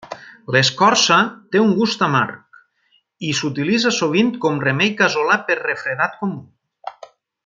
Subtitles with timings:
[0.53, 1.17] L'escorça
[1.55, 2.57] té un gust amarg
[3.29, 6.41] i s'utilitza sovint com remei casolà per refredat comú.